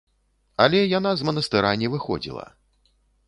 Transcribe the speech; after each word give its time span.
Але 0.63 0.79
яна 0.97 1.11
з 1.19 1.27
манастыра 1.29 1.71
не 1.81 1.91
выходзіла. 1.97 2.45